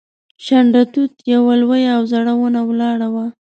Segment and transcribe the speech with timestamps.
[0.45, 3.25] شنډه توت یوه لویه او زړه ونه ولاړه وه.